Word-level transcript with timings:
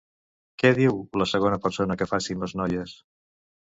Què 0.61 0.71
diu 0.79 0.95
la 1.23 1.27
segona 1.33 1.59
persona 1.67 1.99
que 2.01 2.09
facin 2.15 2.43
les 2.45 2.57
noies? 2.63 2.97